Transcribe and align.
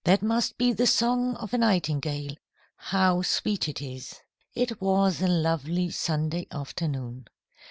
That 0.03 0.23
must 0.23 0.57
be 0.57 0.73
the 0.73 0.87
song 0.87 1.35
of 1.35 1.53
a 1.53 1.59
nightingale. 1.59 2.35
How 2.75 3.21
sweet 3.21 3.69
it 3.69 3.83
is!" 3.83 4.15
It 4.55 4.81
was 4.81 5.21
a 5.21 5.27
lovely 5.27 5.91
Sunday 5.91 6.47
afternoon. 6.51 7.25